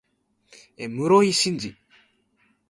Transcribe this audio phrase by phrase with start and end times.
[0.77, 1.75] 室井慎次